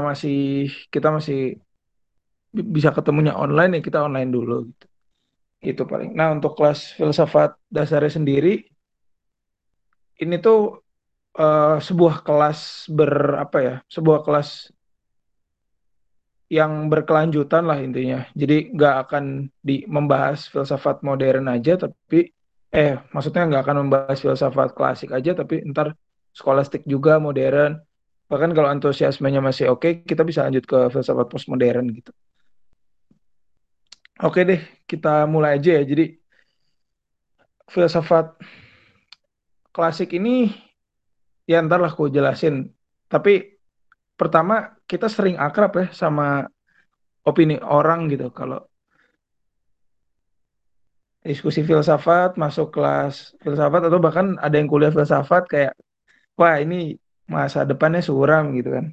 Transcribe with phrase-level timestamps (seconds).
[0.00, 1.60] masih kita masih
[2.52, 4.86] bisa ketemunya online ya kita online dulu gitu.
[5.62, 6.12] Itu paling.
[6.12, 8.66] Nah, untuk kelas filsafat dasarnya sendiri
[10.22, 10.82] ini tuh
[11.38, 13.74] uh, sebuah kelas ber apa ya?
[13.88, 14.70] Sebuah kelas
[16.52, 18.28] yang berkelanjutan lah intinya.
[18.36, 22.28] Jadi nggak akan di membahas filsafat modern aja, tapi
[22.72, 25.96] eh maksudnya nggak akan membahas filsafat klasik aja, tapi ntar
[26.36, 27.80] skolastik juga modern.
[28.32, 32.16] Bahkan kalau antusiasmenya masih oke, okay, kita bisa lanjut ke filsafat postmodern gitu.
[34.24, 35.84] Oke deh, kita mulai aja ya.
[35.84, 36.16] Jadi
[37.68, 38.40] filsafat
[39.68, 40.48] klasik ini
[41.44, 42.72] ya ntar lah aku jelasin.
[43.12, 43.52] Tapi
[44.16, 46.48] pertama kita sering akrab ya sama
[47.28, 48.32] opini orang gitu.
[48.32, 48.64] Kalau
[51.20, 55.72] diskusi filsafat masuk kelas filsafat atau bahkan ada yang kuliah filsafat kayak
[56.40, 56.96] wah ini
[57.28, 58.86] masa depannya suram gitu kan.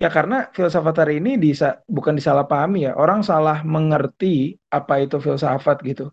[0.00, 2.96] Ya karena filsafat hari ini bisa bukan disalahpahami ya.
[2.96, 6.08] Orang salah mengerti apa itu filsafat gitu.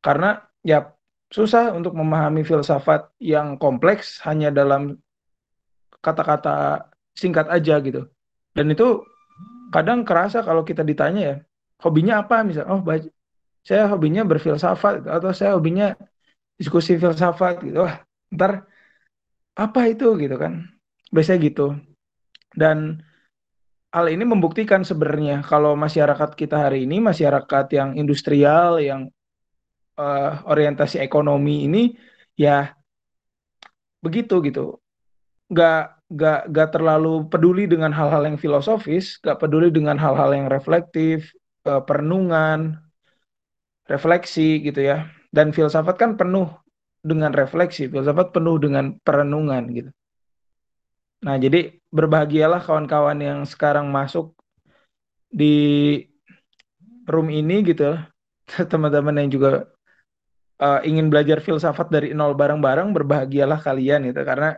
[0.00, 0.88] Karena ya
[1.28, 4.96] susah untuk memahami filsafat yang kompleks hanya dalam
[6.00, 8.08] kata-kata singkat aja gitu.
[8.56, 9.04] Dan itu
[9.68, 11.36] kadang kerasa kalau kita ditanya ya,
[11.84, 12.72] hobinya apa misalnya?
[12.72, 12.80] Oh,
[13.60, 15.92] saya hobinya berfilsafat atau saya hobinya
[16.56, 17.84] diskusi filsafat gitu.
[17.84, 18.00] Wah,
[18.32, 18.64] ntar
[19.58, 20.70] apa itu gitu kan?
[21.10, 21.74] Biasanya gitu.
[22.54, 23.02] Dan
[23.92, 29.08] hal ini membuktikan sebenarnya kalau masyarakat kita hari ini masyarakat yang industrial yang
[29.96, 31.96] uh, orientasi ekonomi ini
[32.36, 32.76] ya
[34.04, 34.78] begitu gitu
[35.48, 41.32] nggak nggak nggak terlalu peduli dengan hal-hal yang filosofis nggak peduli dengan hal-hal yang reflektif
[41.64, 42.76] uh, perenungan
[43.88, 46.52] refleksi gitu ya dan filsafat kan penuh
[47.08, 49.90] dengan refleksi filsafat penuh dengan perenungan gitu.
[51.24, 54.36] Nah, jadi berbahagialah kawan-kawan yang sekarang masuk
[55.32, 55.98] di
[57.08, 57.98] room ini gitu.
[58.70, 59.50] Teman-teman yang juga
[60.62, 64.22] uh, ingin belajar filsafat dari nol bareng-bareng, berbahagialah kalian gitu.
[64.22, 64.54] Karena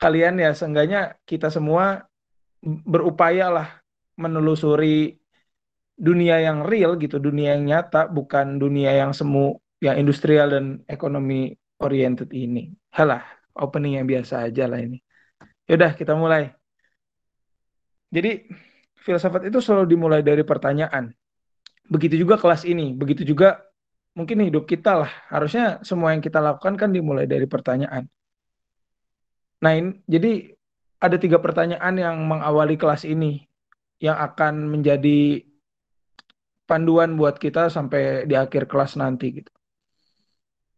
[0.00, 2.08] kalian ya seenggaknya kita semua
[2.64, 3.68] berupaya lah
[4.16, 5.20] menelusuri
[5.94, 11.54] dunia yang real gitu, dunia yang nyata, bukan dunia yang semu, yang industrial dan ekonomi
[11.80, 12.70] oriented ini.
[12.94, 13.22] Halah,
[13.58, 14.98] opening yang biasa aja lah ini.
[15.66, 16.52] Yaudah, kita mulai.
[18.14, 18.46] Jadi,
[19.00, 21.10] filsafat itu selalu dimulai dari pertanyaan.
[21.90, 23.60] Begitu juga kelas ini, begitu juga
[24.14, 25.12] mungkin hidup kita lah.
[25.28, 28.06] Harusnya semua yang kita lakukan kan dimulai dari pertanyaan.
[29.60, 30.54] Nah, ini, jadi
[31.00, 33.44] ada tiga pertanyaan yang mengawali kelas ini
[34.00, 35.44] yang akan menjadi
[36.64, 39.52] panduan buat kita sampai di akhir kelas nanti gitu.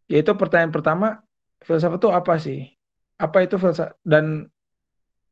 [0.07, 1.21] Yaitu pertanyaan pertama,
[1.63, 2.61] filsafat itu apa sih?
[3.19, 4.47] Apa itu filsafat dan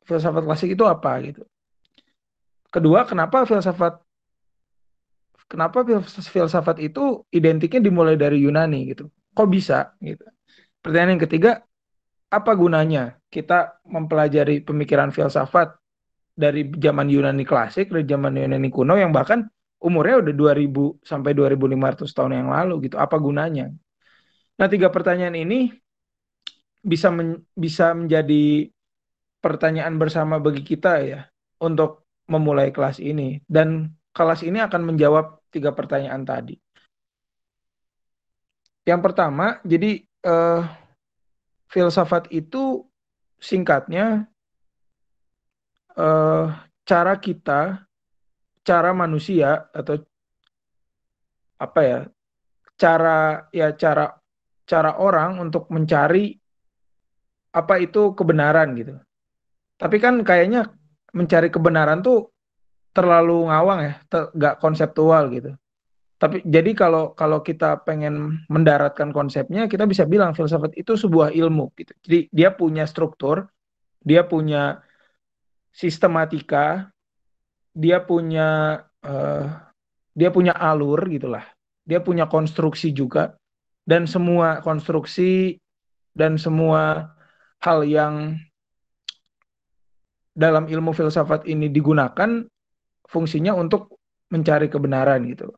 [0.04, 1.42] filsafat klasik itu apa gitu.
[2.74, 4.02] Kedua, kenapa filsafat
[5.46, 5.86] kenapa
[6.26, 9.06] filsafat itu identiknya dimulai dari Yunani gitu.
[9.34, 10.26] Kok bisa gitu.
[10.82, 11.52] Pertanyaan yang ketiga,
[12.34, 15.78] apa gunanya kita mempelajari pemikiran filsafat
[16.34, 19.46] dari zaman Yunani klasik, dari zaman Yunani kuno yang bahkan
[19.78, 22.98] umurnya udah 2000 sampai 2500 tahun yang lalu gitu.
[22.98, 23.70] Apa gunanya?
[24.54, 25.74] Nah, tiga pertanyaan ini
[26.84, 28.70] bisa men, bisa menjadi
[29.42, 31.20] pertanyaan bersama bagi kita ya
[31.58, 36.56] untuk memulai kelas ini dan kelas ini akan menjawab tiga pertanyaan tadi.
[38.84, 40.62] Yang pertama, jadi eh,
[41.72, 42.84] filsafat itu
[43.40, 44.28] singkatnya
[45.98, 46.46] eh,
[46.84, 47.84] cara kita,
[48.62, 49.98] cara manusia atau
[51.58, 52.00] apa ya,
[52.76, 54.23] cara ya cara
[54.64, 56.34] cara orang untuk mencari
[57.54, 58.98] apa itu kebenaran gitu.
[59.78, 60.74] Tapi kan kayaknya
[61.14, 62.34] mencari kebenaran tuh
[62.94, 65.54] terlalu ngawang ya, nggak konseptual gitu.
[66.18, 71.74] Tapi jadi kalau kalau kita pengen mendaratkan konsepnya, kita bisa bilang filsafat itu sebuah ilmu
[71.78, 71.92] gitu.
[72.06, 73.50] Jadi dia punya struktur,
[74.00, 74.80] dia punya
[75.74, 76.88] sistematika,
[77.74, 79.46] dia punya uh,
[80.14, 81.44] dia punya alur gitulah.
[81.84, 83.36] Dia punya konstruksi juga
[83.84, 85.60] dan semua konstruksi
[86.16, 87.12] dan semua
[87.60, 88.36] hal yang
[90.34, 92.42] dalam ilmu filsafat ini digunakan
[93.06, 94.00] fungsinya untuk
[94.34, 95.54] mencari kebenaran gitu.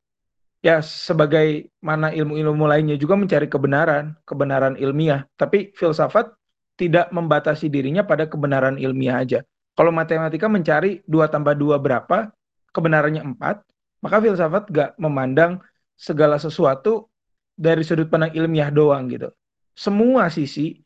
[0.60, 5.24] Ya sebagai mana ilmu-ilmu lainnya juga mencari kebenaran, kebenaran ilmiah.
[5.38, 6.34] Tapi filsafat
[6.76, 9.40] tidak membatasi dirinya pada kebenaran ilmiah aja.
[9.76, 12.32] Kalau matematika mencari 2 tambah 2 berapa,
[12.72, 13.64] kebenarannya 4,
[14.04, 15.60] maka filsafat gak memandang
[15.96, 17.08] segala sesuatu
[17.56, 19.32] dari sudut pandang ilmiah doang gitu.
[19.72, 20.76] Semua sisi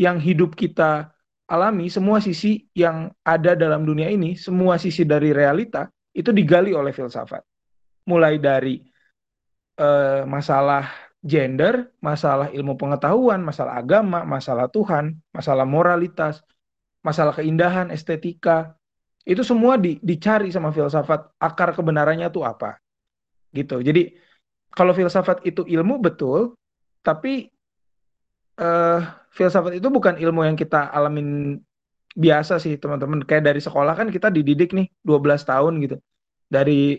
[0.00, 1.12] yang hidup kita
[1.46, 5.86] alami, semua sisi yang ada dalam dunia ini, semua sisi dari realita
[6.16, 7.44] itu digali oleh filsafat.
[8.08, 8.80] Mulai dari
[9.80, 10.88] uh, masalah
[11.24, 16.44] gender, masalah ilmu pengetahuan, masalah agama, masalah Tuhan, masalah moralitas,
[17.00, 18.76] masalah keindahan, estetika,
[19.24, 22.76] itu semua di, dicari sama filsafat akar kebenarannya tuh apa
[23.56, 24.12] gitu jadi
[24.74, 26.58] kalau filsafat itu ilmu betul.
[27.00, 27.46] Tapi
[28.58, 29.00] uh,
[29.30, 31.58] filsafat itu bukan ilmu yang kita alamin
[32.18, 33.22] biasa sih teman-teman.
[33.22, 35.96] Kayak dari sekolah kan kita dididik nih 12 tahun gitu.
[36.50, 36.98] Dari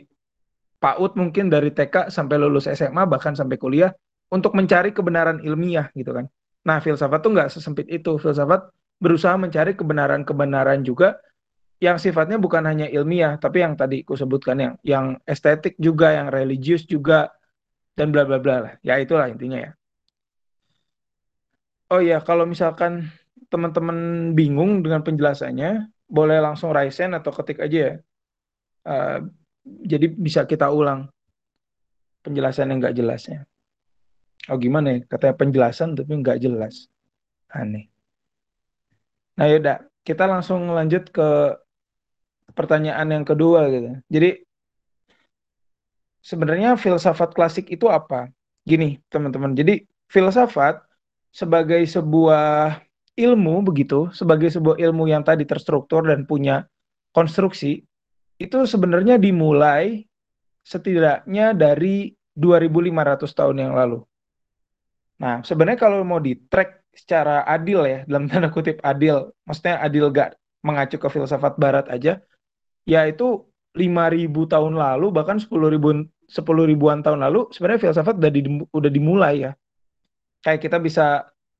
[0.79, 3.91] PAUD mungkin dari TK sampai lulus SMA bahkan sampai kuliah
[4.31, 6.25] untuk mencari kebenaran ilmiah gitu kan.
[6.65, 8.15] Nah filsafat tuh nggak sesempit itu.
[8.15, 11.19] Filsafat berusaha mencari kebenaran-kebenaran juga
[11.83, 16.31] yang sifatnya bukan hanya ilmiah, tapi yang tadi ku sebutkan yang yang estetik juga, yang
[16.31, 17.35] religius juga
[17.95, 18.75] dan bla bla bla.
[18.83, 19.71] Ya itulah intinya ya.
[21.89, 23.09] Oh iya, kalau misalkan
[23.47, 27.93] teman-teman bingung dengan penjelasannya, boleh langsung raise hand atau ketik aja ya.
[28.85, 29.17] Uh,
[29.65, 31.09] jadi bisa kita ulang
[32.21, 33.45] penjelasan yang nggak jelasnya.
[34.49, 34.99] Oh gimana ya?
[35.09, 36.89] Katanya penjelasan tapi nggak jelas.
[37.49, 37.89] Aneh.
[39.37, 41.57] Nah yaudah, kita langsung lanjut ke
[42.53, 43.89] pertanyaan yang kedua gitu.
[44.09, 44.44] Jadi
[46.25, 48.33] sebenarnya filsafat klasik itu apa?
[48.65, 49.53] Gini, teman-teman.
[49.53, 50.81] Jadi filsafat
[51.29, 52.81] sebagai sebuah
[53.13, 56.65] ilmu begitu, sebagai sebuah ilmu yang tadi terstruktur dan punya
[57.13, 57.85] konstruksi,
[58.41, 60.03] itu sebenarnya dimulai
[60.65, 64.01] setidaknya dari 2500 tahun yang lalu.
[65.21, 70.11] Nah, sebenarnya kalau mau di track secara adil ya, dalam tanda kutip adil, maksudnya adil
[70.11, 70.35] gak
[70.65, 72.19] mengacu ke filsafat barat aja,
[72.83, 75.51] ya itu 5000 tahun lalu bahkan 10
[76.25, 78.41] 10 ribuan tahun lalu sebenarnya filsafat udah di,
[78.73, 79.51] udah dimulai ya.
[80.41, 81.05] Kayak kita bisa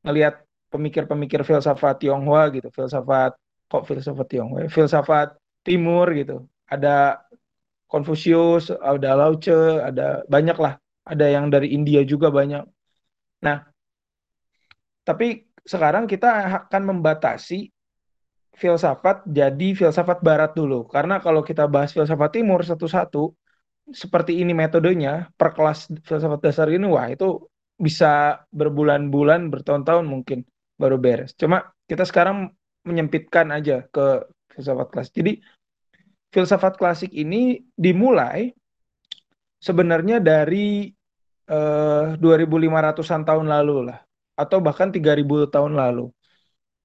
[0.06, 4.70] ngelihat pemikir-pemikir filsafat Tionghoa gitu, filsafat kok filsafat Tionghoa, ya?
[4.70, 6.46] filsafat timur gitu.
[6.70, 7.22] Ada
[7.86, 10.76] Konfusius, ada Lao Tse, ada banyak lah.
[11.06, 12.66] Ada yang dari India juga banyak.
[13.46, 13.62] Nah,
[15.06, 17.70] tapi sekarang kita akan membatasi
[18.58, 20.90] filsafat jadi filsafat barat dulu.
[20.90, 23.30] Karena kalau kita bahas filsafat timur satu-satu,
[23.92, 27.46] seperti ini metodenya, per kelas filsafat dasar ini, wah itu
[27.78, 30.48] bisa berbulan-bulan, bertahun-tahun mungkin
[30.80, 31.38] baru beres.
[31.38, 32.52] Cuma kita sekarang
[32.86, 35.14] menyempitkan aja ke filsafat klasik.
[35.14, 35.34] Jadi
[36.34, 38.52] filsafat klasik ini dimulai
[39.62, 40.90] sebenarnya dari
[41.50, 44.00] eh, 2500-an tahun lalu lah
[44.36, 46.12] atau bahkan 3000 tahun lalu.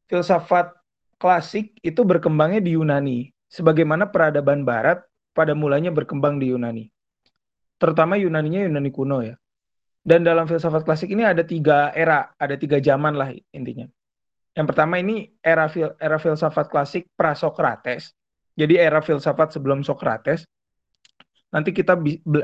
[0.06, 0.75] Filsafat
[1.20, 5.02] klasik itu berkembangnya di Yunani, sebagaimana peradaban Barat
[5.40, 6.84] pada mulanya berkembang di Yunani.
[7.81, 9.40] Terutama Yunaninya Yunani kuno ya.
[10.04, 13.88] Dan dalam filsafat klasik ini ada tiga era, ada tiga zaman lah intinya.
[14.52, 18.12] Yang pertama ini era fil era filsafat klasik pra-Sokrates.
[18.52, 20.44] Jadi era filsafat sebelum Sokrates.
[21.48, 21.96] Nanti kita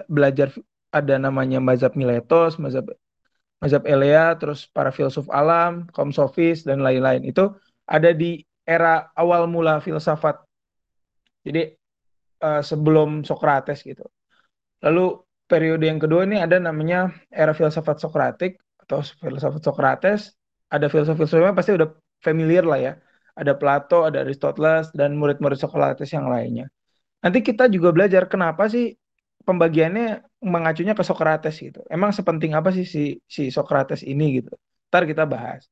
[0.08, 0.56] belajar
[0.88, 2.88] ada namanya mazhab Miletos, mazhab
[3.60, 7.28] mazhab Elea, terus para filsuf alam, kaum sofis dan lain-lain.
[7.28, 10.40] Itu ada di era awal mula filsafat.
[11.44, 11.76] Jadi
[12.46, 14.06] uh, sebelum Sokrates gitu.
[14.86, 15.18] Lalu
[15.50, 20.20] periode yang kedua ini ada namanya era filsafat Sokratik atau filsafat Sokrates.
[20.70, 21.88] Ada filsuf-filsufnya pasti udah
[22.22, 22.92] familiar lah ya.
[23.36, 26.66] Ada Plato, ada Aristoteles dan murid-murid Sokrates yang lainnya.
[27.22, 28.94] Nanti kita juga belajar kenapa sih
[29.46, 31.82] pembagiannya mengacunya ke Sokrates gitu.
[31.86, 34.52] Emang sepenting apa sih si si Sokrates ini gitu.
[34.90, 35.66] Ntar kita bahas.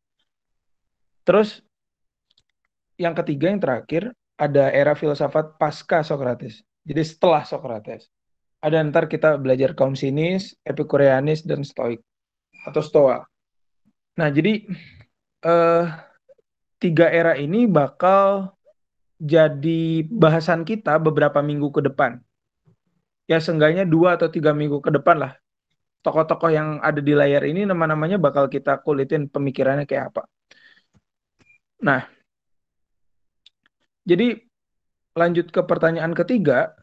[1.27, 1.65] Terus
[3.01, 6.63] yang ketiga yang terakhir ada era filsafat pasca Socrates.
[6.85, 8.11] Jadi setelah Socrates.
[8.65, 12.01] Ada ntar kita belajar kaum sinis, epikureanis dan stoik
[12.65, 13.19] atau stoa.
[14.17, 14.65] Nah, jadi
[15.45, 15.85] eh,
[16.81, 18.57] tiga era ini bakal
[19.21, 22.21] jadi bahasan kita beberapa minggu ke depan.
[23.25, 25.33] Ya seenggaknya dua atau tiga minggu ke depan lah.
[26.05, 30.29] Tokoh-tokoh yang ada di layar ini nama-namanya bakal kita kulitin pemikirannya kayak apa.
[31.81, 32.05] Nah,
[34.05, 34.41] jadi
[35.17, 36.77] lanjut ke pertanyaan ketiga,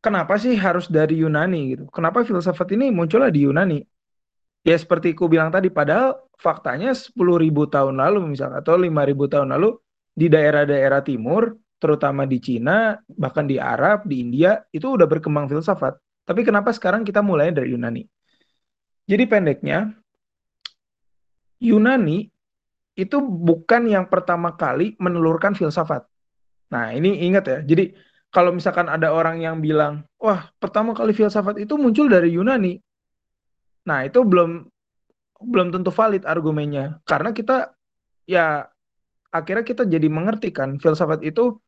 [0.00, 1.84] kenapa sih harus dari Yunani gitu?
[1.92, 3.80] Kenapa filsafat ini munculnya di Yunani?
[4.62, 7.14] Ya seperti ku bilang tadi, padahal faktanya 10.000
[7.66, 9.74] tahun lalu misalnya atau 5.000 tahun lalu
[10.14, 15.98] di daerah-daerah timur, terutama di Cina, bahkan di Arab, di India, itu udah berkembang filsafat.
[16.22, 18.06] Tapi kenapa sekarang kita mulai dari Yunani?
[19.10, 19.90] Jadi pendeknya,
[21.58, 22.30] Yunani
[22.94, 26.06] itu bukan yang pertama kali menelurkan filsafat.
[26.72, 27.58] Nah, ini ingat ya.
[27.60, 27.92] Jadi
[28.32, 32.80] kalau misalkan ada orang yang bilang, wah pertama kali filsafat itu muncul dari Yunani.
[33.84, 34.64] Nah, itu belum
[35.52, 37.02] belum tentu valid argumennya.
[37.04, 37.76] Karena kita
[38.24, 38.64] ya
[39.28, 41.60] akhirnya kita jadi mengerti kan filsafat itu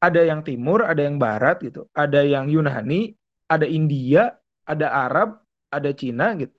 [0.00, 3.16] ada yang timur, ada yang barat gitu, ada yang Yunani,
[3.48, 4.32] ada India,
[4.64, 6.52] ada Arab, ada Cina gitu.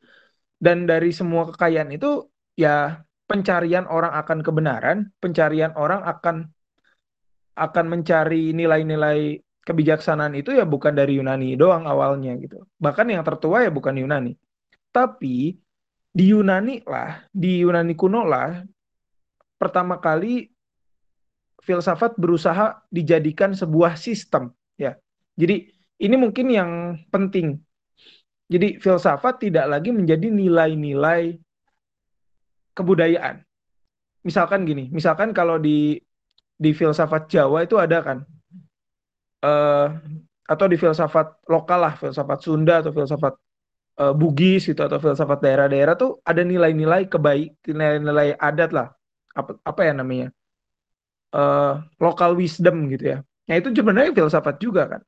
[0.62, 6.54] Dan dari semua kekayaan itu ya pencarian orang akan kebenaran, pencarian orang akan
[7.56, 12.66] akan mencari nilai-nilai kebijaksanaan itu ya bukan dari Yunani doang awalnya gitu.
[12.82, 14.34] Bahkan yang tertua ya bukan Yunani.
[14.92, 15.56] Tapi
[16.12, 18.60] di Yunani lah, di Yunani kuno lah
[19.56, 20.50] pertama kali
[21.62, 24.98] filsafat berusaha dijadikan sebuah sistem ya.
[25.38, 25.70] Jadi
[26.02, 26.72] ini mungkin yang
[27.14, 27.62] penting.
[28.52, 31.40] Jadi filsafat tidak lagi menjadi nilai-nilai
[32.76, 33.46] kebudayaan.
[34.28, 36.02] Misalkan gini, misalkan kalau di
[36.62, 38.18] di filsafat Jawa itu ada kan
[39.42, 39.88] uh,
[40.46, 43.34] atau di filsafat lokal lah, filsafat Sunda atau filsafat
[44.04, 48.88] uh, Bugis gitu atau filsafat daerah-daerah tuh ada nilai-nilai kebaik, nilai-nilai adat lah.
[49.32, 50.28] Apa apa ya namanya?
[51.32, 53.18] uh, local wisdom gitu ya.
[53.48, 55.02] Nah itu sebenarnya filsafat juga kan.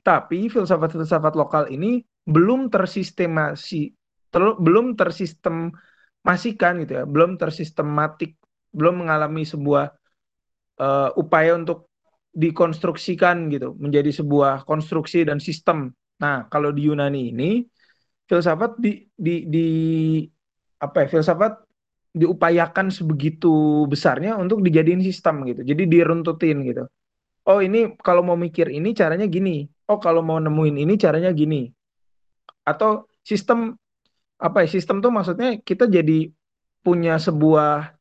[0.00, 3.92] Tapi filsafat-filsafat lokal ini belum tersistemasi,
[4.32, 8.38] ter, belum tersistemasikan gitu ya, belum tersistematik,
[8.72, 9.92] belum mengalami sebuah
[10.80, 11.92] uh, upaya untuk
[12.32, 15.92] dikonstruksikan gitu, menjadi sebuah konstruksi dan sistem.
[16.22, 17.50] Nah kalau di Yunani ini
[18.24, 19.66] filsafat di di di
[20.80, 21.66] apa ya filsafat
[22.10, 25.62] diupayakan sebegitu besarnya untuk dijadiin sistem gitu.
[25.62, 26.86] Jadi diruntutin gitu.
[27.46, 29.66] Oh ini kalau mau mikir ini caranya gini.
[29.90, 31.70] Oh kalau mau nemuin ini caranya gini.
[32.62, 33.74] Atau sistem
[34.38, 34.68] apa ya?
[34.70, 36.30] Sistem tuh maksudnya kita jadi
[36.80, 37.98] punya sebuah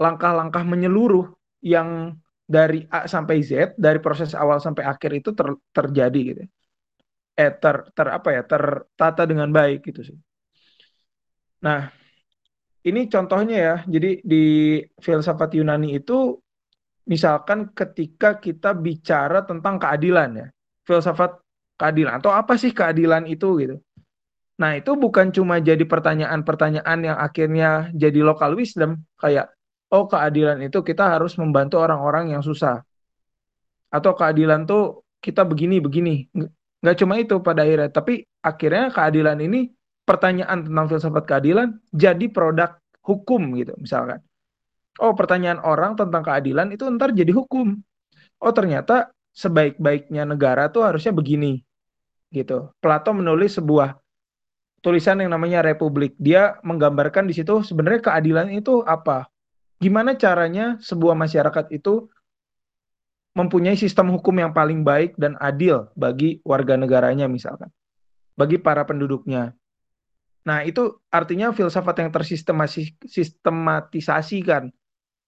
[0.00, 1.28] langkah-langkah menyeluruh
[1.60, 2.16] yang
[2.50, 6.42] dari A sampai Z, dari proses awal sampai akhir itu ter, terjadi gitu.
[7.38, 8.42] Eh ter, ter apa ya?
[8.42, 10.18] tertata dengan baik gitu sih.
[11.62, 11.92] Nah,
[12.82, 13.76] ini contohnya ya.
[13.86, 14.44] Jadi di
[14.98, 16.34] filsafat Yunani itu
[17.06, 20.46] misalkan ketika kita bicara tentang keadilan ya.
[20.82, 21.38] Filsafat
[21.78, 23.76] keadilan atau apa sih keadilan itu gitu.
[24.60, 29.48] Nah, itu bukan cuma jadi pertanyaan-pertanyaan yang akhirnya jadi local wisdom kayak
[29.90, 32.82] oh keadilan itu kita harus membantu orang-orang yang susah.
[33.90, 36.30] Atau keadilan tuh kita begini begini.
[36.80, 39.70] Nggak cuma itu pada akhirnya, tapi akhirnya keadilan ini
[40.10, 42.74] pertanyaan tentang filsafat keadilan jadi produk
[43.06, 44.18] hukum gitu misalkan.
[44.98, 47.78] Oh pertanyaan orang tentang keadilan itu ntar jadi hukum.
[48.42, 51.62] Oh ternyata sebaik-baiknya negara tuh harusnya begini
[52.34, 52.74] gitu.
[52.82, 53.94] Plato menulis sebuah
[54.82, 56.18] tulisan yang namanya Republik.
[56.18, 59.29] Dia menggambarkan di situ sebenarnya keadilan itu apa?
[59.80, 62.04] Gimana caranya sebuah masyarakat itu
[63.32, 67.72] mempunyai sistem hukum yang paling baik dan adil bagi warga negaranya misalkan.
[68.36, 69.56] Bagi para penduduknya.
[70.44, 74.68] Nah, itu artinya filsafat yang tersistematisasi kan.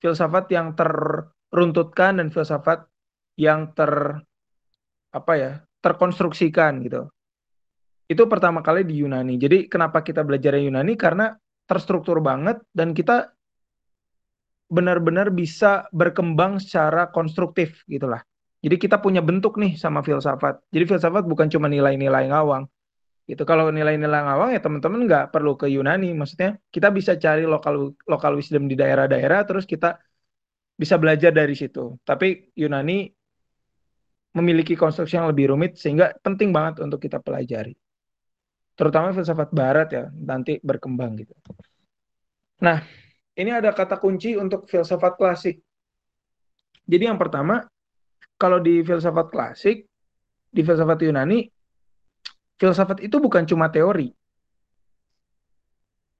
[0.04, 2.84] Filsafat yang terruntutkan dan filsafat
[3.40, 4.20] yang ter
[5.12, 7.08] apa ya, terkonstruksikan gitu.
[8.08, 9.40] Itu pertama kali di Yunani.
[9.40, 11.32] Jadi kenapa kita belajar Yunani karena
[11.64, 13.32] terstruktur banget dan kita
[14.72, 18.24] benar-benar bisa berkembang secara konstruktif gitulah.
[18.64, 20.64] Jadi kita punya bentuk nih sama filsafat.
[20.72, 22.64] Jadi filsafat bukan cuma nilai-nilai ngawang,
[23.22, 23.46] Gitu.
[23.46, 26.10] Kalau nilai-nilai ngawang ya teman-teman nggak perlu ke Yunani.
[26.10, 30.02] Maksudnya kita bisa cari lokal lokal wisdom di daerah-daerah terus kita
[30.74, 32.02] bisa belajar dari situ.
[32.02, 33.06] Tapi Yunani
[34.34, 37.76] memiliki konstruksi yang lebih rumit sehingga penting banget untuk kita pelajari.
[38.74, 41.36] Terutama filsafat barat ya nanti berkembang gitu.
[42.64, 42.82] Nah,
[43.38, 45.56] ini ada kata kunci untuk filsafat klasik.
[46.84, 47.64] Jadi yang pertama,
[48.36, 49.86] kalau di filsafat klasik,
[50.52, 51.48] di filsafat Yunani
[52.60, 54.12] filsafat itu bukan cuma teori.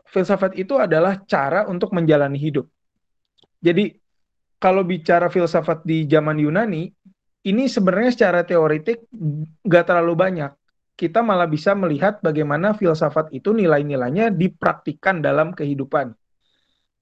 [0.09, 2.67] Filsafat itu adalah cara untuk menjalani hidup.
[3.63, 3.95] Jadi
[4.59, 6.91] kalau bicara filsafat di zaman Yunani,
[7.43, 9.07] ini sebenarnya secara teoritik
[9.63, 10.53] nggak terlalu banyak.
[10.95, 16.15] Kita malah bisa melihat bagaimana filsafat itu nilai-nilainya dipraktikkan dalam kehidupan.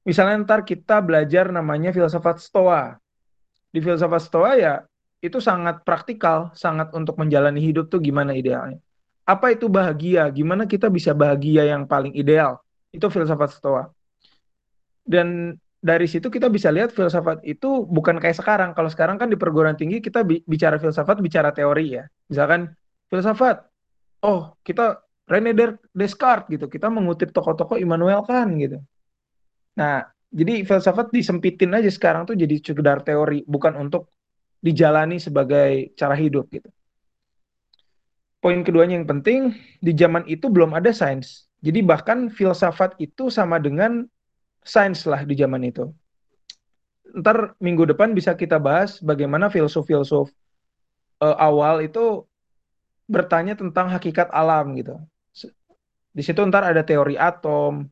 [0.05, 2.97] Misalnya ntar kita belajar namanya filsafat stoa.
[3.71, 4.75] Di filsafat stoa ya
[5.21, 8.81] itu sangat praktikal, sangat untuk menjalani hidup tuh gimana idealnya
[9.31, 10.27] apa itu bahagia?
[10.35, 12.59] Gimana kita bisa bahagia yang paling ideal?
[12.91, 13.87] Itu filsafat Stoa.
[15.07, 18.71] Dan dari situ kita bisa lihat filsafat itu bukan kayak sekarang.
[18.75, 22.05] Kalau sekarang kan di perguruan tinggi kita bicara filsafat, bicara teori ya.
[22.27, 22.75] Misalkan
[23.07, 23.71] filsafat,
[24.27, 24.99] oh kita
[25.31, 25.55] René
[25.95, 26.67] Descartes gitu.
[26.67, 28.83] Kita mengutip tokoh-tokoh Immanuel Kant gitu.
[29.81, 34.13] Nah, jadi filsafat disempitin aja sekarang tuh jadi sekedar teori, bukan untuk
[34.61, 36.69] dijalani sebagai cara hidup gitu
[38.41, 41.47] poin keduanya yang penting di zaman itu belum ada sains.
[41.61, 44.09] Jadi bahkan filsafat itu sama dengan
[44.65, 45.93] sains lah di zaman itu.
[47.11, 50.31] ntar minggu depan bisa kita bahas bagaimana filsuf-filsuf
[51.19, 52.23] uh, awal itu
[53.11, 54.95] bertanya tentang hakikat alam gitu.
[56.15, 57.91] Di situ ntar ada teori atom,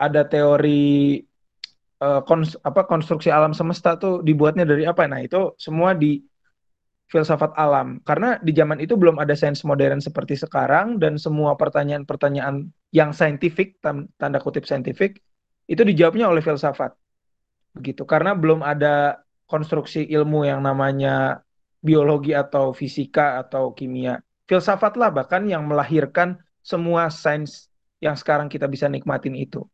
[0.00, 1.20] ada teori
[2.00, 5.04] uh, kons apa konstruksi alam semesta tuh dibuatnya dari apa?
[5.04, 6.24] Nah, itu semua di
[7.12, 8.00] filsafat alam.
[8.06, 13.82] Karena di zaman itu belum ada sains modern seperti sekarang dan semua pertanyaan-pertanyaan yang saintifik
[14.16, 15.20] tanda kutip saintifik
[15.66, 16.94] itu dijawabnya oleh filsafat.
[17.76, 18.02] Begitu.
[18.06, 21.42] Karena belum ada konstruksi ilmu yang namanya
[21.82, 24.22] biologi atau fisika atau kimia.
[24.46, 29.66] Filsafatlah bahkan yang melahirkan semua sains yang sekarang kita bisa nikmatin itu.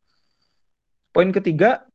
[1.17, 1.89] Poin ketiga,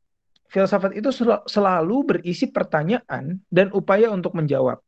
[0.50, 1.13] filsafat itu
[1.46, 4.82] selalu berisi pertanyaan dan upaya untuk menjawab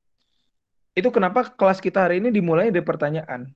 [0.93, 3.49] itu kenapa kelas kita hari ini dimulai dari pertanyaan.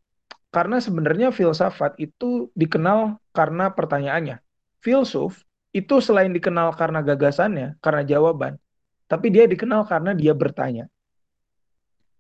[0.50, 4.42] Karena sebenarnya filsafat itu dikenal karena pertanyaannya.
[4.82, 8.58] Filsuf itu selain dikenal karena gagasannya, karena jawaban,
[9.06, 10.90] tapi dia dikenal karena dia bertanya.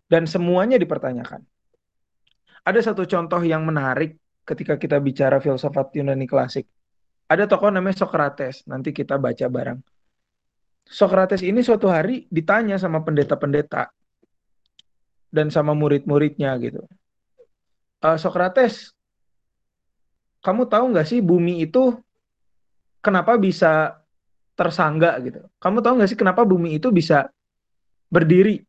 [0.06, 1.42] Dan semuanya dipertanyakan.
[2.68, 6.68] Ada satu contoh yang menarik ketika kita bicara filsafat Yunani klasik.
[7.28, 9.80] Ada tokoh namanya Socrates, nanti kita baca bareng.
[10.88, 13.92] Socrates ini suatu hari ditanya sama pendeta-pendeta,
[15.28, 16.88] dan sama murid-muridnya gitu.
[18.00, 18.96] Uh, Socrates,
[20.40, 22.00] kamu tahu nggak sih bumi itu
[23.04, 24.00] kenapa bisa
[24.56, 25.44] tersangga gitu?
[25.60, 27.28] Kamu tahu nggak sih kenapa bumi itu bisa
[28.08, 28.64] berdiri?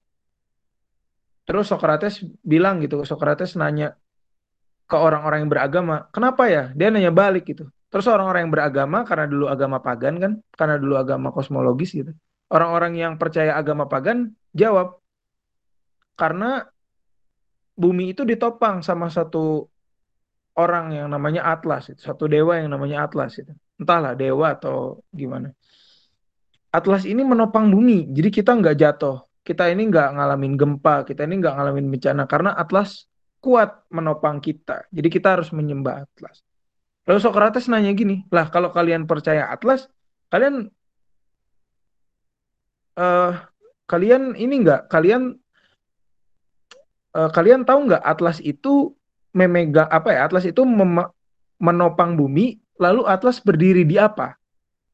[1.47, 3.95] Terus Socrates bilang gitu, Socrates nanya
[4.89, 6.75] ke orang-orang yang beragama, kenapa ya?
[6.75, 7.71] Dia nanya balik gitu.
[7.89, 12.13] Terus orang-orang yang beragama karena dulu agama pagan kan, karena dulu agama kosmologis gitu.
[12.53, 15.01] Orang-orang yang percaya agama pagan jawab,
[16.17, 16.69] karena
[17.79, 19.65] bumi itu ditopang sama satu
[20.59, 23.55] orang yang namanya Atlas itu satu dewa yang namanya Atlas itu.
[23.79, 25.55] Entahlah dewa atau gimana.
[26.69, 29.25] Atlas ini menopang bumi jadi kita nggak jatuh.
[29.41, 33.09] Kita ini nggak ngalamin gempa kita ini nggak ngalamin bencana karena Atlas
[33.41, 34.85] kuat menopang kita.
[34.93, 36.45] Jadi kita harus menyembah Atlas
[37.09, 39.89] lalu Socrates nanya gini lah kalau kalian percaya Atlas
[40.29, 40.69] kalian
[43.01, 43.33] uh,
[43.89, 45.41] kalian ini nggak kalian
[47.17, 48.93] uh, kalian tahu nggak Atlas itu
[49.33, 50.21] memegang apa ya?
[50.27, 50.63] Atlas itu
[51.59, 54.37] menopang bumi, lalu Atlas berdiri di apa?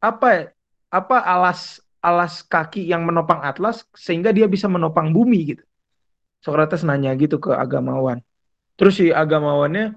[0.02, 0.52] Apa
[0.92, 5.64] apa alas alas kaki yang menopang Atlas sehingga dia bisa menopang bumi gitu.
[6.44, 8.20] Socrates nanya gitu ke agamawan.
[8.76, 9.96] Terus si agamawannya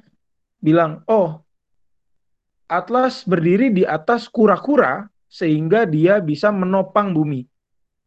[0.63, 1.43] bilang, "Oh,
[2.67, 7.47] Atlas berdiri di atas kura-kura sehingga dia bisa menopang bumi."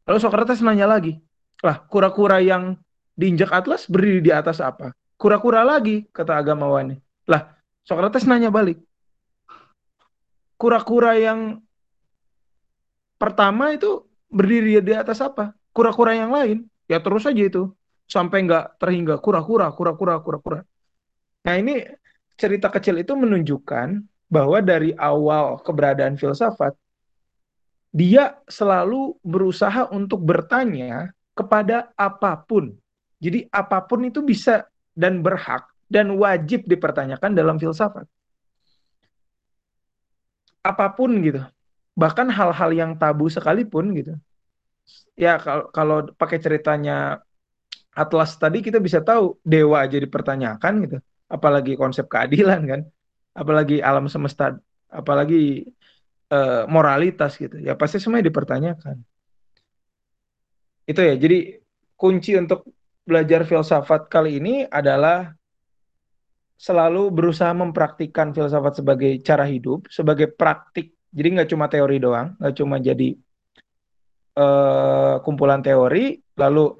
[0.06, 1.16] Lalu Socrates nanya lagi,
[1.64, 2.76] "Lah, kura-kura yang
[3.20, 4.96] diinjak Atlas berdiri di atas apa?
[5.20, 6.96] Kura-kura lagi, kata agamawannya.
[7.28, 7.52] Lah,
[7.84, 8.80] Socrates nanya balik.
[10.56, 11.60] Kura-kura yang
[13.20, 15.52] pertama itu berdiri di atas apa?
[15.76, 16.64] Kura-kura yang lain.
[16.88, 17.68] Ya terus aja itu.
[18.08, 20.60] Sampai nggak terhingga kura-kura, kura-kura, kura-kura.
[21.44, 21.84] Nah ini
[22.40, 26.72] cerita kecil itu menunjukkan bahwa dari awal keberadaan filsafat,
[27.90, 32.78] dia selalu berusaha untuk bertanya kepada apa pun
[33.20, 34.64] jadi apa pun itu bisa
[34.96, 38.08] dan berhak dan wajib dipertanyakan dalam filsafat.
[40.64, 41.44] Apa pun gitu.
[41.92, 44.16] Bahkan hal-hal yang tabu sekalipun gitu.
[45.20, 47.20] Ya kalau kalau pakai ceritanya
[47.92, 50.98] Atlas tadi kita bisa tahu dewa aja dipertanyakan gitu.
[51.28, 52.80] Apalagi konsep keadilan kan.
[53.30, 54.58] Apalagi alam semesta,
[54.90, 55.70] apalagi
[56.30, 57.58] uh, moralitas gitu.
[57.60, 59.02] Ya pasti semuanya dipertanyakan.
[60.86, 61.14] Itu ya.
[61.14, 61.58] Jadi
[61.94, 62.66] kunci untuk
[63.06, 65.34] belajar filsafat kali ini adalah
[66.60, 70.92] selalu berusaha mempraktikkan filsafat sebagai cara hidup, sebagai praktik.
[71.10, 73.18] Jadi nggak cuma teori doang, nggak cuma jadi
[74.38, 76.20] uh, kumpulan teori.
[76.38, 76.76] Lalu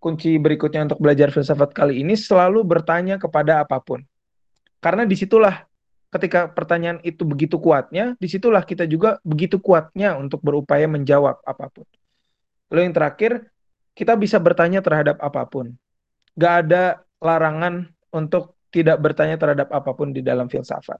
[0.00, 4.00] kunci berikutnya untuk belajar filsafat kali ini selalu bertanya kepada apa pun.
[4.80, 5.62] Karena di situlah
[6.10, 11.66] ketika pertanyaan itu begitu kuatnya, di situlah kita juga begitu kuatnya untuk berupaya menjawab apa
[11.70, 11.86] pun.
[12.72, 13.32] Lalu yang terakhir,
[13.94, 15.76] kita bisa bertanya terhadap apa pun.
[16.34, 20.98] Gak ada larangan untuk tidak bertanya terhadap apa pun di dalam filsafat.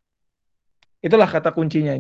[1.01, 1.97] Itulah kata kuncinya.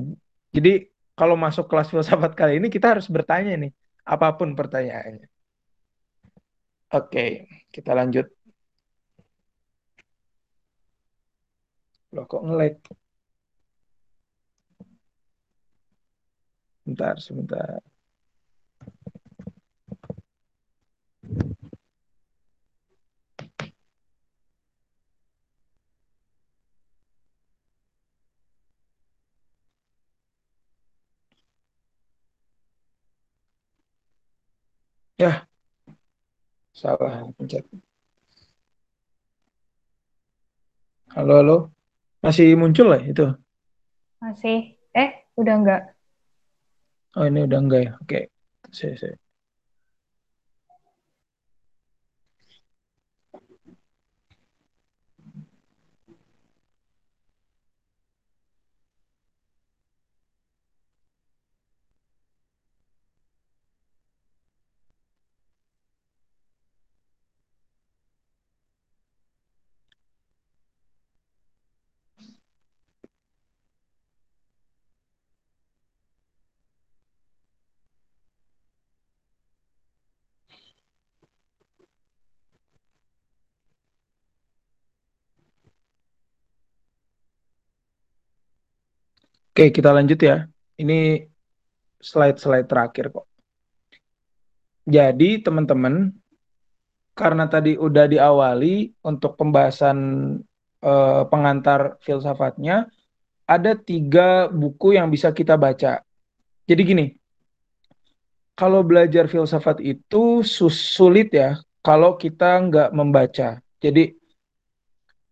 [0.50, 3.72] Jadi kalau masuk kelas filsafat kali ini kita harus bertanya nih,
[4.04, 5.30] apa pun pertanyaannya.
[6.90, 8.26] Oke, kita lanjut.
[12.14, 12.74] Loh kok ngelag?
[16.84, 17.78] Bentar, sebentar.
[35.20, 35.46] Ya,
[36.72, 37.64] salah pencet.
[41.14, 41.79] Halo, halo.
[42.20, 43.32] Masih muncul lah itu?
[44.20, 44.76] Masih.
[44.92, 45.82] Eh, udah enggak?
[47.16, 47.92] Oh, ini udah enggak ya?
[47.96, 48.20] Oke.
[48.70, 49.16] Saya, saya.
[89.50, 90.46] Oke, kita lanjut ya.
[90.78, 91.26] Ini
[91.98, 93.26] slide-slide terakhir kok.
[94.86, 96.14] Jadi, teman-teman,
[97.18, 99.98] karena tadi udah diawali untuk pembahasan
[100.80, 102.88] eh, pengantar filsafatnya,
[103.50, 106.00] ada tiga buku yang bisa kita baca.
[106.70, 107.06] Jadi gini,
[108.54, 113.58] kalau belajar filsafat itu sulit ya kalau kita nggak membaca.
[113.82, 114.14] Jadi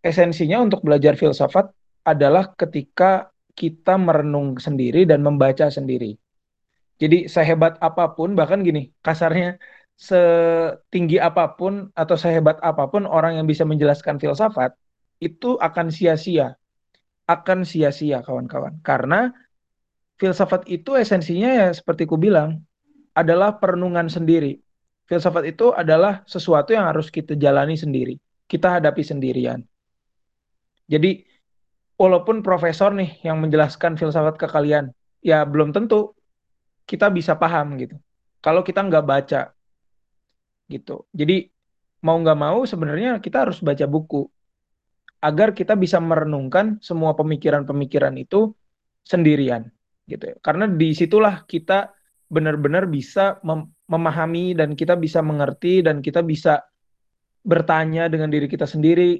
[0.03, 1.71] esensinya untuk belajar filsafat
[2.03, 6.15] adalah ketika kita merenung sendiri dan membaca sendiri.
[7.03, 9.59] Jadi sehebat apa pun, bahkan gini, kasarnya
[9.99, 14.71] setinggi apa pun atau sehebat apa pun orang yang bisa menjelaskan filsafat,
[15.19, 16.55] itu akan sia-sia.
[17.27, 18.79] Akan sia-sia kawan-kawan.
[18.81, 19.31] Karena
[20.19, 22.63] filsafat itu esensinya ya seperti ku bilang,
[23.15, 24.63] adalah perenungan sendiri.
[25.11, 28.15] Filsafat itu adalah sesuatu yang harus kita jalani sendiri.
[28.47, 29.61] Kita hadapi sendirian.
[30.89, 31.21] Jadi
[31.99, 36.15] walaupun profesor nih yang menjelaskan filsafat ke kalian, ya belum tentu
[36.87, 37.99] kita bisa paham gitu.
[38.39, 39.53] Kalau kita nggak baca
[40.71, 41.05] gitu.
[41.11, 41.51] Jadi
[42.07, 44.25] mau nggak mau sebenarnya kita harus baca buku
[45.19, 48.55] agar kita bisa merenungkan semua pemikiran-pemikiran itu
[49.03, 49.67] sendirian
[50.07, 50.31] gitu.
[50.33, 50.37] Ya.
[50.39, 51.91] Karena di situlah kita
[52.31, 56.61] benar-benar bisa mem memahami dan kita bisa mengerti dan kita bisa
[57.41, 59.17] bertanya dengan diri kita sendiri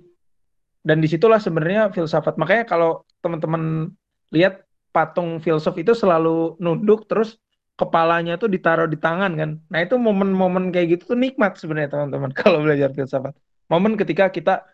[0.89, 2.41] dan di situlah sebenarnya filsafat.
[2.41, 3.93] Makanya kalau teman-teman
[4.33, 7.37] lihat patung filsuf itu selalu nunduk terus
[7.77, 9.51] kepalanya tuh ditaruh di tangan kan.
[9.69, 13.37] Nah itu momen-momen kayak gitu tuh nikmat sebenarnya teman-teman kalau belajar filsafat.
[13.69, 14.65] Momen ketika kita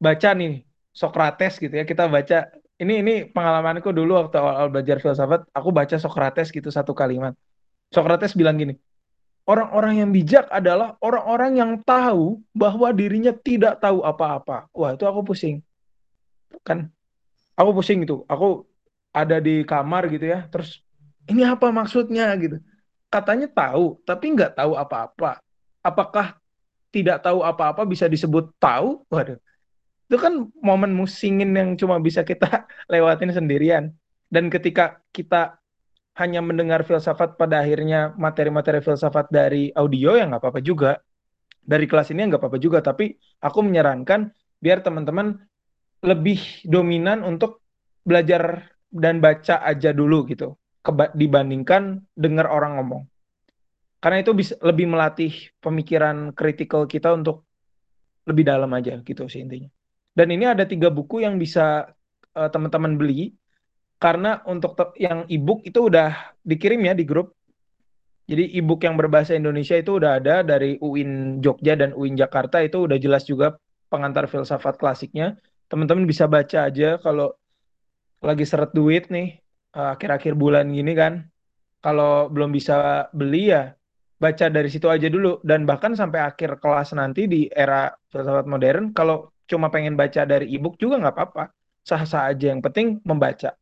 [0.00, 0.64] baca nih
[0.96, 2.48] Socrates gitu ya kita baca
[2.82, 7.36] ini ini pengalamanku dulu waktu awal, -awal belajar filsafat aku baca Socrates gitu satu kalimat.
[7.92, 8.72] Socrates bilang gini
[9.46, 14.70] orang-orang yang bijak adalah orang-orang yang tahu bahwa dirinya tidak tahu apa-apa.
[14.70, 15.62] Wah, itu aku pusing.
[16.62, 16.90] Kan
[17.58, 18.22] aku pusing itu.
[18.30, 18.66] Aku
[19.10, 20.46] ada di kamar gitu ya.
[20.48, 20.80] Terus
[21.26, 22.58] ini apa maksudnya gitu.
[23.12, 25.42] Katanya tahu, tapi nggak tahu apa-apa.
[25.84, 26.38] Apakah
[26.94, 29.04] tidak tahu apa-apa bisa disebut tahu?
[29.12, 29.36] Waduh.
[30.08, 33.92] Itu kan momen musingin yang cuma bisa kita lewatin sendirian.
[34.32, 35.60] Dan ketika kita
[36.22, 41.02] hanya mendengar filsafat pada akhirnya materi-materi filsafat dari audio ya nggak apa-apa juga.
[41.62, 44.30] Dari kelas ini nggak apa-apa juga tapi aku menyarankan
[44.62, 45.34] biar teman-teman
[46.02, 47.62] lebih dominan untuk
[48.02, 50.54] belajar dan baca aja dulu gitu
[51.14, 53.02] dibandingkan dengar orang ngomong.
[54.02, 55.30] Karena itu bisa lebih melatih
[55.62, 57.46] pemikiran kritikal kita untuk
[58.26, 59.70] lebih dalam aja gitu sih intinya.
[60.12, 61.86] Dan ini ada tiga buku yang bisa
[62.34, 63.32] uh, teman-teman beli
[64.02, 67.38] karena untuk yang ebook itu udah dikirim ya di grup.
[68.26, 72.90] Jadi ebook yang berbahasa Indonesia itu udah ada dari UIN Jogja dan UIN Jakarta itu
[72.90, 73.54] udah jelas juga
[73.86, 75.38] pengantar filsafat klasiknya.
[75.70, 77.30] Teman-teman bisa baca aja kalau
[78.18, 79.38] lagi seret duit nih
[79.78, 81.22] eh, akhir-akhir bulan gini kan.
[81.82, 83.74] Kalau belum bisa beli ya
[84.22, 88.94] baca dari situ aja dulu dan bahkan sampai akhir kelas nanti di era filsafat modern
[88.94, 91.50] kalau cuma pengen baca dari ebook juga nggak apa-apa
[91.82, 93.58] sah-sah aja yang penting membaca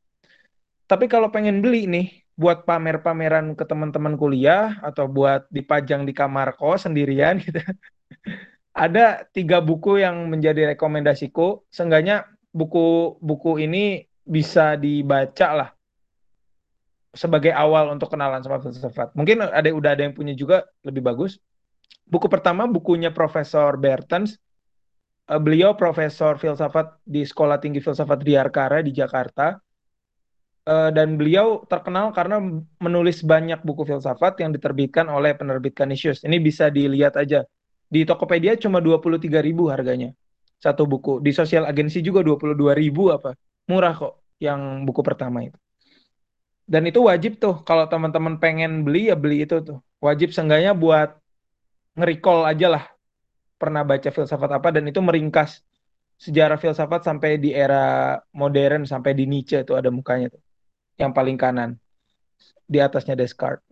[0.91, 6.59] tapi kalau pengen beli nih buat pamer-pameran ke teman-teman kuliah atau buat dipajang di kamar
[6.59, 7.63] kos sendirian gitu.
[8.75, 11.63] Ada tiga buku yang menjadi rekomendasiku.
[11.71, 15.71] Seenggaknya buku-buku ini bisa dibaca lah
[17.15, 19.15] sebagai awal untuk kenalan sama filsafat.
[19.19, 21.43] Mungkin ada udah ada yang punya juga lebih bagus.
[22.07, 24.39] Buku pertama bukunya Profesor Bertens.
[25.27, 29.59] Eh, beliau profesor filsafat di Sekolah Tinggi Filsafat Diarkara di Jakarta
[30.67, 32.39] dan beliau terkenal karena
[32.79, 36.23] menulis banyak buku filsafat yang diterbitkan oleh penerbit Canisius.
[36.23, 37.43] Ini bisa dilihat aja.
[37.91, 40.15] Di Tokopedia cuma 23.000 harganya.
[40.61, 41.19] Satu buku.
[41.25, 43.35] Di sosial agensi juga 22.000 apa.
[43.67, 45.59] Murah kok yang buku pertama itu.
[46.71, 49.83] Dan itu wajib tuh kalau teman-teman pengen beli ya beli itu tuh.
[49.99, 51.19] Wajib seenggaknya buat
[51.99, 52.85] nge-recall aja lah
[53.59, 55.61] pernah baca filsafat apa dan itu meringkas
[56.17, 60.41] sejarah filsafat sampai di era modern sampai di Nietzsche itu ada mukanya tuh
[60.97, 61.77] yang paling kanan
[62.65, 63.67] di atasnya Descartes.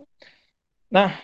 [0.91, 1.15] Nah,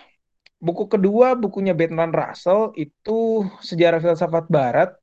[0.61, 4.95] buku kedua bukunya Bertrand Russell itu sejarah filsafat Barat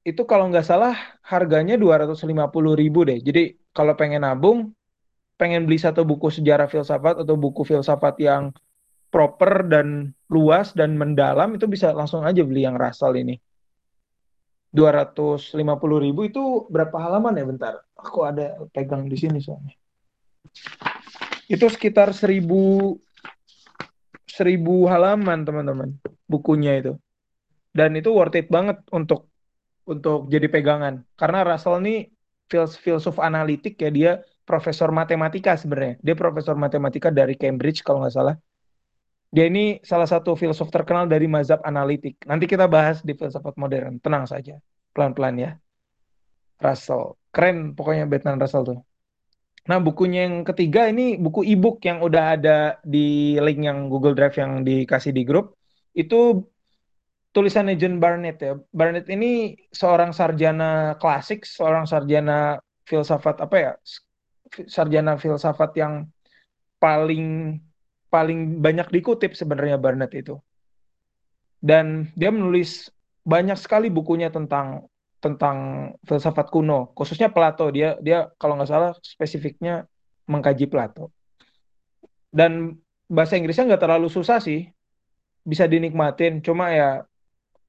[0.00, 3.20] itu kalau nggak salah harganya 250 ribu deh.
[3.20, 4.72] Jadi kalau pengen nabung,
[5.36, 8.52] pengen beli satu buku sejarah filsafat atau buku filsafat yang
[9.10, 13.36] proper dan luas dan mendalam itu bisa langsung aja beli yang Russell ini.
[14.70, 15.58] 250
[15.98, 17.74] ribu itu berapa halaman ya bentar?
[17.98, 19.74] Aku ada pegang di sini soalnya.
[21.50, 22.94] Itu sekitar seribu
[24.30, 25.98] seribu halaman teman-teman
[26.30, 26.94] bukunya itu.
[27.74, 29.26] Dan itu worth it banget untuk
[29.90, 31.02] untuk jadi pegangan.
[31.18, 32.06] Karena Russell ini
[32.50, 34.12] filsuf analitik ya dia
[34.46, 35.98] profesor matematika sebenarnya.
[36.02, 38.36] Dia profesor matematika dari Cambridge kalau nggak salah.
[39.30, 42.18] Dia ini salah satu filsuf terkenal dari mazhab analitik.
[42.26, 44.02] Nanti kita bahas di filsafat modern.
[44.02, 44.58] Tenang saja,
[44.90, 45.50] pelan-pelan ya.
[46.60, 48.78] Russell, keren pokoknya Bertrand Russell tuh.
[49.70, 54.34] Nah, bukunya yang ketiga ini buku e-book yang udah ada di link yang Google Drive
[54.34, 55.54] yang dikasih di grup.
[55.94, 56.50] Itu
[57.30, 58.58] tulisannya John Barnett ya.
[58.74, 63.72] Barnett ini seorang sarjana klasik, seorang sarjana filsafat apa ya?
[64.66, 66.10] Sarjana filsafat yang
[66.82, 67.54] paling
[68.10, 70.36] paling banyak dikutip sebenarnya Barnett itu.
[71.62, 72.90] Dan dia menulis
[73.22, 77.70] banyak sekali bukunya tentang tentang filsafat kuno, khususnya Plato.
[77.70, 79.86] Dia dia kalau nggak salah spesifiknya
[80.26, 81.14] mengkaji Plato.
[82.32, 84.66] Dan bahasa Inggrisnya nggak terlalu susah sih,
[85.46, 86.40] bisa dinikmatin.
[86.40, 86.90] Cuma ya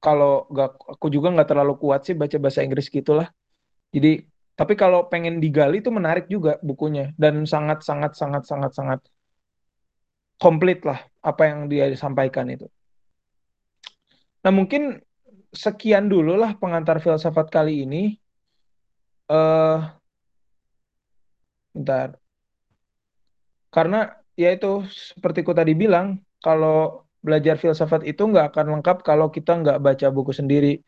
[0.02, 3.30] kalau nggak aku juga nggak terlalu kuat sih baca bahasa Inggris gitulah.
[3.92, 4.24] Jadi
[4.56, 9.00] tapi kalau pengen digali itu menarik juga bukunya dan sangat sangat sangat sangat sangat
[10.42, 12.66] komplit lah apa yang dia sampaikan itu.
[14.42, 14.98] Nah mungkin
[15.54, 18.18] sekian dulu lah pengantar filsafat kali ini.
[19.30, 19.78] uh,
[21.72, 22.18] bentar.
[23.72, 29.30] Karena ya itu seperti ku tadi bilang, kalau belajar filsafat itu nggak akan lengkap kalau
[29.30, 30.82] kita nggak baca buku sendiri.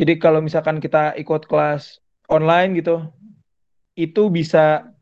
[0.00, 3.04] Jadi kalau misalkan kita ikut kelas online gitu,
[3.94, 4.95] itu bisa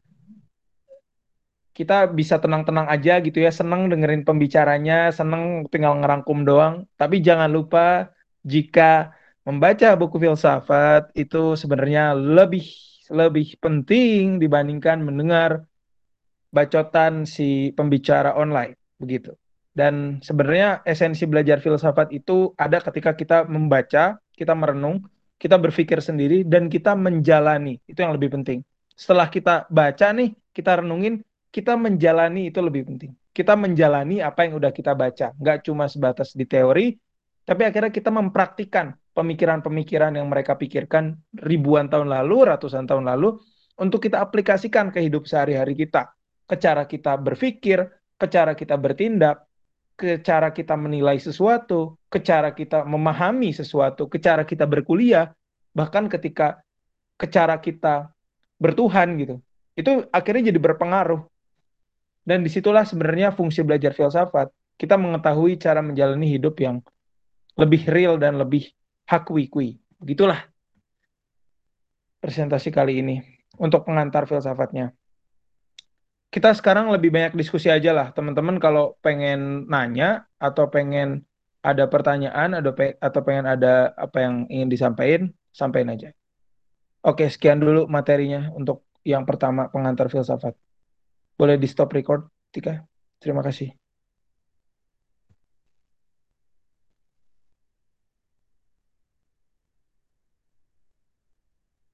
[1.76, 6.74] kita bisa tenang-tenang aja gitu ya, seneng dengerin pembicaranya, seneng tinggal ngerangkum doang.
[6.94, 8.14] Tapi jangan lupa
[8.46, 9.10] jika
[9.42, 12.64] membaca buku filsafat itu sebenarnya lebih
[13.12, 15.68] lebih penting dibandingkan mendengar
[16.54, 19.34] bacotan si pembicara online begitu.
[19.74, 25.02] Dan sebenarnya esensi belajar filsafat itu ada ketika kita membaca, kita merenung,
[25.34, 27.82] kita berpikir sendiri dan kita menjalani.
[27.90, 28.62] Itu yang lebih penting.
[28.94, 33.14] Setelah kita baca nih, kita renungin, kita menjalani itu lebih penting.
[33.30, 36.98] Kita menjalani apa yang udah kita baca, nggak cuma sebatas di teori,
[37.46, 43.38] tapi akhirnya kita mempraktikkan pemikiran-pemikiran yang mereka pikirkan ribuan tahun lalu, ratusan tahun lalu,
[43.78, 46.10] untuk kita aplikasikan ke hidup sehari-hari kita,
[46.50, 47.86] ke cara kita berpikir,
[48.18, 49.46] ke cara kita bertindak,
[49.94, 55.30] ke cara kita menilai sesuatu, ke cara kita memahami sesuatu, ke cara kita berkuliah,
[55.70, 56.58] bahkan ketika
[57.14, 58.10] ke cara kita
[58.58, 59.38] bertuhan gitu.
[59.74, 61.33] Itu akhirnya jadi berpengaruh
[62.24, 64.48] dan di situlah sebenarnya fungsi belajar filsafat.
[64.74, 66.82] Kita mengetahui cara menjalani hidup yang
[67.54, 68.74] lebih real dan lebih
[69.06, 69.78] hakwi-kui.
[70.02, 70.42] Begitulah
[72.18, 73.16] presentasi kali ini
[73.60, 74.90] untuk pengantar filsafatnya.
[76.32, 78.58] Kita sekarang lebih banyak diskusi aja lah, teman-teman.
[78.58, 81.22] Kalau pengen nanya atau pengen
[81.62, 82.58] ada pertanyaan
[82.98, 86.10] atau pengen ada apa yang ingin disampaikan, sampaikan aja.
[87.06, 90.58] Oke, sekian dulu materinya untuk yang pertama pengantar filsafat.
[91.34, 92.78] Boleh di stop record, Tika.
[93.18, 93.83] Terima kasih.